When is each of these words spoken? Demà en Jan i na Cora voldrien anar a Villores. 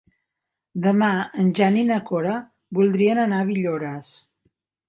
Demà 0.85 1.09
en 1.43 1.51
Jan 1.59 1.77
i 1.81 1.85
na 1.91 1.99
Cora 2.09 2.39
voldrien 2.79 3.25
anar 3.27 3.43
a 3.45 3.49
Villores. 3.51 4.11